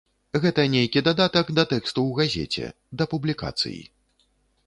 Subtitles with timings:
[0.43, 2.65] Гэта нейкі дадатак да тэксту ў газеце,
[3.01, 3.77] да публікацый.